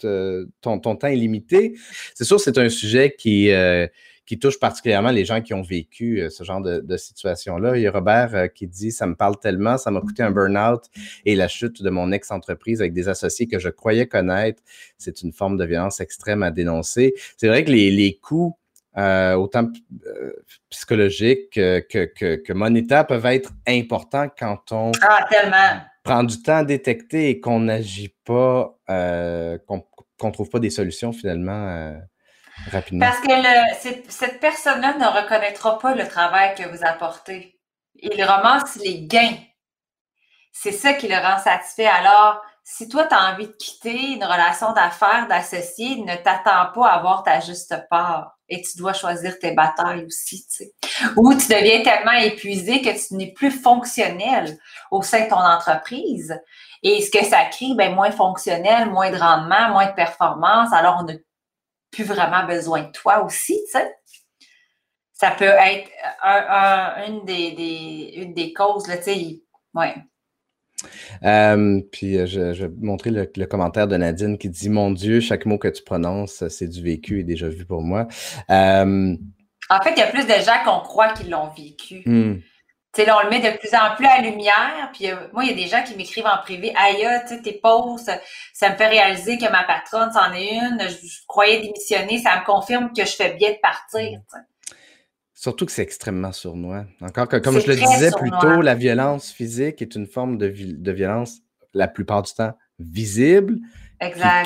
[0.61, 1.75] ton, ton, temps est limité.
[2.13, 3.87] C'est sûr, c'est un sujet qui, euh,
[4.25, 7.77] qui touche particulièrement les gens qui ont vécu euh, ce genre de, situation-là.
[7.77, 10.83] Il y a Robert qui dit Ça me parle tellement, ça m'a coûté un burn-out
[11.25, 14.61] et la chute de mon ex-entreprise avec des associés que je croyais connaître.
[14.97, 17.13] C'est une forme de violence extrême à dénoncer.
[17.37, 18.57] C'est vrai que les, les coûts
[18.97, 19.67] euh, autant
[20.07, 20.33] euh,
[20.69, 25.27] psychologiques que, que, que, monétaires, peuvent être importants quand on ah,
[26.03, 29.85] prend du temps à détecter et qu'on n'agit pas, euh, qu'on
[30.23, 31.95] ne trouve pas des solutions finalement
[32.71, 33.05] rapidement.
[33.05, 37.59] Parce que cette personne-là ne reconnaîtra pas le travail que vous apportez.
[37.93, 39.37] Il ramasse les gains.
[40.51, 41.85] C'est ça qui le rend satisfait.
[41.85, 46.87] Alors, si toi, tu as envie de quitter une relation d'affaires, d'associé, ne t'attends pas
[46.87, 48.38] à avoir ta juste part.
[48.49, 50.73] Et tu dois choisir tes batailles aussi, tu sais.
[51.15, 54.57] Ou tu deviens tellement épuisé que tu n'es plus fonctionnel
[54.89, 56.35] au sein de ton entreprise.
[56.81, 60.73] Et ce que ça crée, ben, moins fonctionnel, moins de rendement, moins de performance.
[60.73, 61.13] Alors, on n'a
[61.91, 63.95] plus vraiment besoin de toi aussi, tu sais.
[65.13, 65.89] Ça peut être
[67.07, 69.41] une, des, une des causes, là, tu sais.
[69.73, 69.95] Ouais.
[71.23, 75.19] Euh, puis euh, je, je, vais montrer le, commentaire de Nadine qui dit Mon Dieu,
[75.19, 78.07] chaque mot que tu prononces, c'est du vécu et déjà vu pour moi.
[78.49, 79.15] Euh,
[79.69, 82.01] en fait, il y a plus de gens qu'on croit qu'ils l'ont vécu.
[82.05, 82.39] Hmm.
[82.91, 84.89] Tu sais, là, on le met de plus en plus à lumière.
[84.93, 87.41] Puis euh, moi, il y a des gens qui m'écrivent en privé Aïe, tu sais,
[87.41, 88.11] tes posts,
[88.53, 90.79] ça me fait réaliser que ma patronne, c'en est une.
[90.81, 92.17] Je, croyais démissionner.
[92.17, 94.19] Ça me confirme que je fais bien de partir.
[95.39, 96.85] Surtout que c'est extrêmement sournois.
[96.99, 100.53] Encore que, comme je le disais plus tôt, la violence physique est une forme de,
[100.53, 101.37] de violence,
[101.73, 103.57] la plupart du temps, visible,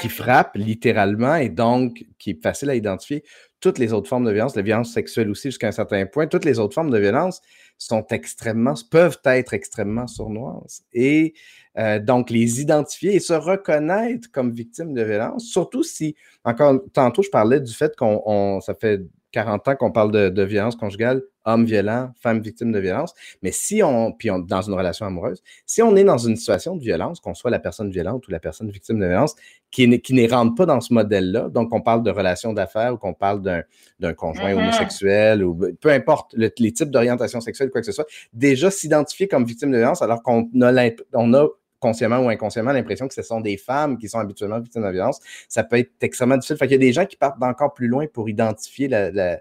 [0.02, 3.24] qui, frappe littéralement et donc qui est facile à identifier.
[3.60, 6.46] Toutes les autres formes de violence, la violence sexuelle aussi jusqu'à un certain point, toutes
[6.46, 7.42] les autres formes de violence
[7.80, 10.84] sont extrêmement, peuvent être extrêmement sournoises.
[10.94, 11.34] Et
[11.80, 17.24] euh, donc, les identifier et se reconnaître comme victime de violence, surtout si, encore tantôt,
[17.24, 19.02] je parlais du fait qu'on, ça fait
[19.34, 23.14] 40 ans qu'on parle de, violence conjugale, homme violent, femme victime de violence.
[23.42, 26.76] Mais si on, puis on, dans une relation amoureuse, si on est dans une situation
[26.76, 29.36] de violence, qu'on soit la personne violente ou la personne victime de violence,
[29.72, 32.98] qui, qui ne rentre pas dans ce modèle-là, donc on parle de relation d'affaires ou
[32.98, 34.58] qu'on parle d'un conjoint mm-hmm.
[34.58, 39.46] homosexuel ou peu importe les types d'orientation sexuelle, quoi que ce soit, déjà s'identifier comme
[39.46, 41.48] victime de violence alors qu'on a, on a
[41.84, 45.20] consciemment ou inconsciemment l'impression que ce sont des femmes qui sont habituellement victimes de violence,
[45.50, 46.58] ça peut être extrêmement difficile.
[46.58, 49.38] Fait qu'il y a des gens qui partent d'encore plus loin pour identifier la,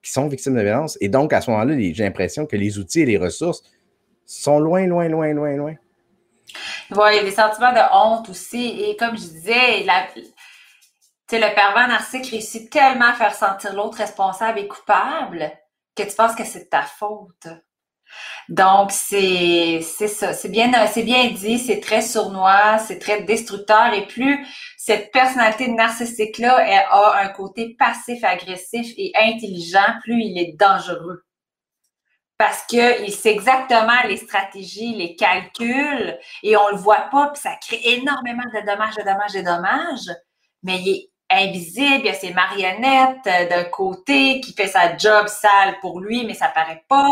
[0.00, 0.96] qui sont victimes de violence.
[1.00, 3.62] Et donc, à ce moment-là, j'ai l'impression que les outils et les ressources
[4.24, 5.74] sont loin, loin, loin, loin, loin.
[6.92, 8.84] Oui, des sentiments de honte aussi.
[8.84, 10.06] Et comme je disais, la,
[11.32, 15.50] le pervers narcissique réussit tellement à faire sentir l'autre responsable et coupable
[15.96, 17.48] que tu penses que c'est de ta faute.
[18.48, 20.32] Donc, c'est ça.
[20.32, 20.70] C'est bien,
[21.30, 23.92] dit, c'est très sournois, c'est très destructeur.
[23.94, 24.44] Et plus
[24.76, 31.24] cette personnalité narcissique-là a un côté passif-agressif et intelligent, plus il est dangereux.
[32.38, 37.54] Parce qu'il sait exactement les stratégies, les calculs, et on le voit pas, puis ça
[37.60, 40.16] crée énormément de dommages, de dommages, de dommages,
[40.62, 44.96] mais il est invisible, il y a ses marionnettes euh, d'un côté qui fait sa
[44.96, 47.08] job sale pour lui, mais ça paraît pas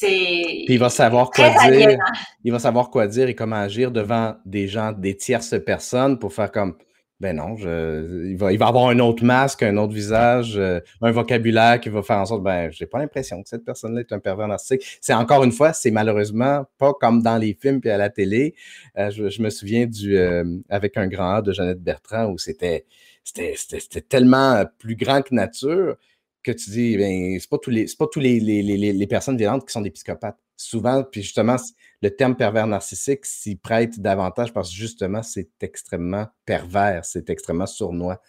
[0.00, 1.98] puis il va savoir quoi dire.
[2.44, 6.32] Il va savoir quoi dire et comment agir devant des gens, des tierces personnes pour
[6.32, 6.76] faire comme
[7.20, 10.80] ben non, je, il, va, il va avoir un autre masque, un autre visage, euh,
[11.02, 14.12] un vocabulaire qui va faire en sorte, ben, j'ai pas l'impression que cette personne-là est
[14.12, 14.98] un pervers narcissique.
[15.02, 18.54] C'est encore une fois, c'est malheureusement pas comme dans les films puis à la télé.
[18.96, 22.86] Euh, je, me souviens du euh, avec un grand A de Jeannette Bertrand où c'était
[23.22, 25.96] c'était tellement plus grand que nature
[26.42, 29.66] que tu dis, ben, c'est pas tous les, pas tous les, les, les, personnes violentes
[29.66, 30.38] qui sont des psychopathes.
[30.56, 31.56] Souvent, puis justement,
[32.02, 37.66] le terme pervers narcissique s'y prête davantage parce que justement, c'est extrêmement pervers, c'est extrêmement
[37.66, 38.20] sournois.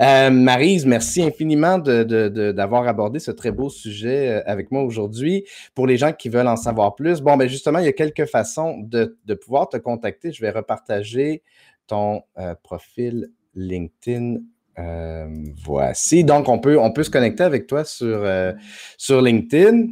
[0.00, 4.82] Euh, Marise, merci infiniment d'avoir de, de, abordé ce très beau sujet euh, avec moi
[4.82, 5.44] aujourd'hui.
[5.74, 8.26] Pour les gens qui veulent en savoir plus, bon, ben justement, il y a quelques
[8.26, 10.30] façons de, de pouvoir te contacter.
[10.30, 11.42] Je vais repartager
[11.88, 14.36] ton euh, profil LinkedIn
[14.78, 15.28] euh,
[15.64, 16.24] voici.
[16.24, 18.52] Donc, on peut, se connecter avec toi sur, euh,
[18.96, 19.88] sur LinkedIn.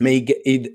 [0.00, 0.24] Mais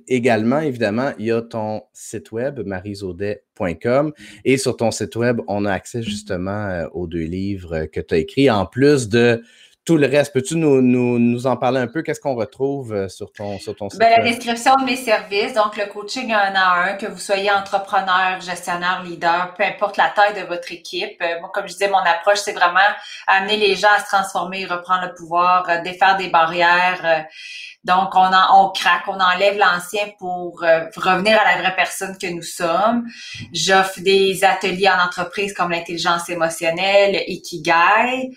[0.08, 4.14] également, évidemment, il y a ton site web, marisaudet.com.
[4.46, 8.14] Et sur ton site web, on a accès justement euh, aux deux livres que tu
[8.14, 9.44] as écrits, en plus de
[9.86, 10.34] tout le reste.
[10.34, 12.02] Peux-tu nous, nous, en parler un peu?
[12.04, 14.00] Qu'est-ce qu'on retrouve euh, sur ton, sur ton site?
[14.00, 17.50] Ben, la description de mes services, donc le coaching un à un, que vous soyez
[17.50, 21.20] entrepreneur, gestionnaire, leader, peu importe la taille de votre équipe.
[21.22, 22.80] Euh, moi, comme je disais, mon approche, c'est vraiment
[23.28, 27.26] amener les gens à se transformer, reprendre le pouvoir, euh, défaire des barrières.
[27.84, 32.28] Donc, on, en, on craque, on enlève l'ancien pour revenir à la vraie personne que
[32.28, 33.06] nous sommes.
[33.54, 38.36] J'offre des ateliers en entreprise comme l'intelligence émotionnelle, Ikigai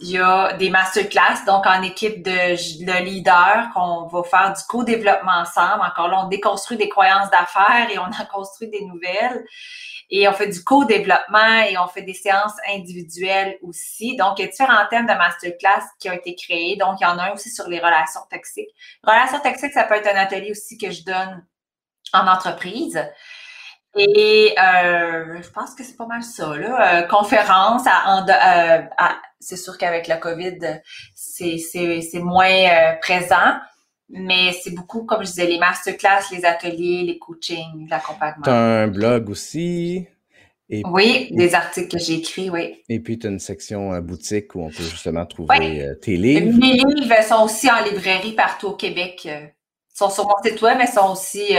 [0.00, 4.62] il y a des masterclass, donc en équipe de, de leaders, qu'on va faire du
[4.68, 5.82] co-développement ensemble.
[5.82, 9.44] Encore là, on déconstruit des croyances d'affaires et on en construit des nouvelles.
[10.10, 14.16] Et on fait du co-développement et on fait des séances individuelles aussi.
[14.16, 16.76] Donc, il y a différents thèmes de masterclass qui ont été créés.
[16.76, 18.68] Donc, il y en a un aussi sur les relations toxiques.
[19.02, 21.46] Relations toxiques, ça peut être un atelier aussi que je donne
[22.12, 23.00] en entreprise.
[23.96, 26.56] Et euh, je pense que c'est pas mal ça.
[26.56, 27.02] Là.
[27.02, 30.58] Euh, conférence, à, euh, à, c'est sûr qu'avec la COVID,
[31.14, 33.58] c'est, c'est, c'est moins euh, présent.
[34.08, 38.42] Mais c'est beaucoup, comme je disais, les masterclass, les ateliers, les coachings, l'accompagnement.
[38.42, 40.06] Tu as un blog aussi.
[40.68, 42.82] Et oui, des articles que j'ai écrits, oui.
[42.88, 46.56] Et puis, tu as une section boutique où on peut justement trouver tes livres.
[46.58, 49.24] Mes livres sont aussi en librairie partout au Québec.
[49.24, 49.52] Ils
[49.92, 51.56] sont sur mon site web, mais sont aussi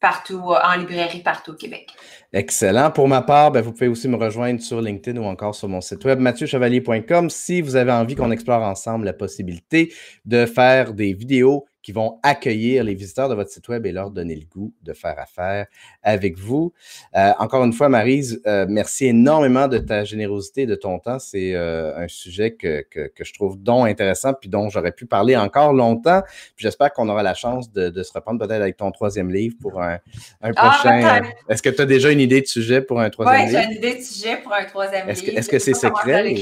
[0.00, 1.88] partout, euh, en librairie partout au Québec.
[2.32, 2.90] Excellent.
[2.90, 5.80] Pour ma part, ben, vous pouvez aussi me rejoindre sur LinkedIn ou encore sur mon
[5.80, 9.92] site web mathieuchevalier.com si vous avez envie qu'on explore ensemble la possibilité
[10.24, 14.10] de faire des vidéos qui vont accueillir les visiteurs de votre site web et leur
[14.10, 15.66] donner le goût de faire affaire
[16.02, 16.72] avec vous.
[17.14, 21.18] Euh, encore une fois, Marise, euh, merci énormément de ta générosité, de ton temps.
[21.18, 25.04] C'est euh, un sujet que, que, que, je trouve donc intéressant, puis dont j'aurais pu
[25.04, 26.22] parler encore longtemps.
[26.56, 29.82] J'espère qu'on aura la chance de, de se reprendre peut-être avec ton troisième livre pour
[29.82, 29.98] un,
[30.40, 31.22] un ah, prochain.
[31.50, 33.58] Est-ce que tu as déjà une idée de sujet pour un troisième livre?
[33.58, 35.38] Oui, j'ai une idée de sujet pour un troisième livre.
[35.38, 36.34] Est-ce que c'est secret?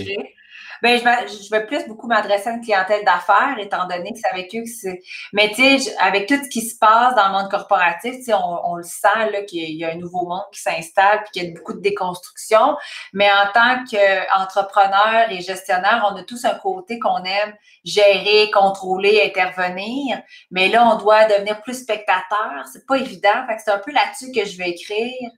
[0.83, 4.53] Ben, je, vais plus beaucoup m'adresser à une clientèle d'affaires, étant donné que c'est avec
[4.57, 5.01] eux que c'est.
[5.33, 8.35] Mais tu sais, avec tout ce qui se passe dans le monde corporatif, tu sais,
[8.35, 11.47] on, le sent là qu'il y a un nouveau monde qui s'installe, puis qu'il y
[11.47, 12.77] a beaucoup de déconstruction.
[13.13, 17.55] Mais en tant qu'entrepreneur et gestionnaire, on a tous un côté qu'on aime
[17.85, 20.21] gérer, contrôler, intervenir.
[20.51, 22.65] Mais là, on doit devenir plus spectateur.
[22.73, 23.47] C'est pas évident.
[23.47, 25.31] Fait que c'est un peu là-dessus que je vais écrire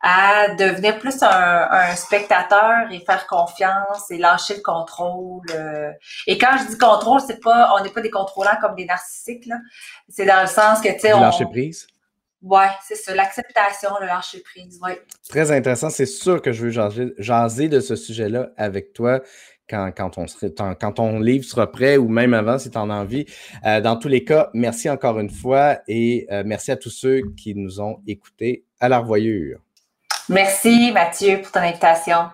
[0.00, 5.46] à devenir plus un, spectateur et faire confiance et lâcher le contrôle.
[5.54, 5.90] Euh.
[6.26, 9.46] Et quand je dis contrôle, c'est pas, on n'est pas des contrôlants comme des narcissiques,
[9.46, 9.56] là.
[10.08, 11.20] C'est dans le sens que, tu sais, on...
[11.20, 11.86] Lâcher prise?
[12.42, 14.98] Ouais, c'est ça, l'acceptation, le lâcher prise, ouais.
[15.28, 15.90] Très intéressant.
[15.90, 19.20] C'est sûr que je veux jaser, de ce sujet-là avec toi.
[19.68, 22.90] Quand, quand, on serait, quand ton livre sera prêt ou même avant si tu en
[22.90, 23.26] as envie.
[23.64, 27.20] Euh, dans tous les cas, merci encore une fois et euh, merci à tous ceux
[27.36, 28.64] qui nous ont écoutés.
[28.80, 29.60] À la revoyure.
[30.30, 32.30] Merci Mathieu pour ton invitation.